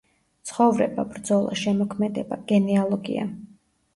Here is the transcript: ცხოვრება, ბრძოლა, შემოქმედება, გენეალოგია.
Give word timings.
ცხოვრება, 0.51 1.03
ბრძოლა, 1.09 1.57
შემოქმედება, 1.61 2.39
გენეალოგია. 2.53 3.29